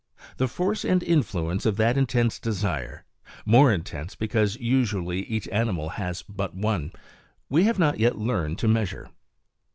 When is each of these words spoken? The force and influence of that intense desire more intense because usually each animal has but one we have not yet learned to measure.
The 0.37 0.47
force 0.47 0.83
and 0.83 1.03
influence 1.03 1.63
of 1.63 1.77
that 1.77 1.95
intense 1.95 2.39
desire 2.39 3.05
more 3.45 3.71
intense 3.71 4.15
because 4.15 4.55
usually 4.55 5.21
each 5.27 5.47
animal 5.49 5.89
has 5.89 6.23
but 6.23 6.55
one 6.55 6.91
we 7.49 7.65
have 7.65 7.77
not 7.77 7.99
yet 7.99 8.17
learned 8.17 8.57
to 8.57 8.67
measure. 8.67 9.11